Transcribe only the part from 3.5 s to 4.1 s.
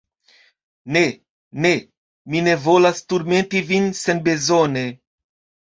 vin